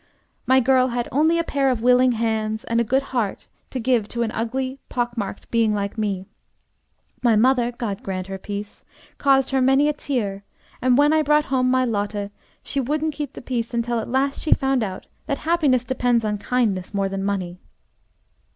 [0.47, 4.07] My girl had only a pair of willing hands and a good heart to give
[4.07, 6.25] to an ugly, pock marked being like me.
[7.21, 8.83] My mother (God grant her peace!)
[9.19, 10.43] caused her many a tear,
[10.81, 12.31] and when I brought home my Lotte
[12.63, 16.39] she wouldn't keep the peace until at last she found out that happiness depends on
[16.39, 17.59] kindness more than on money.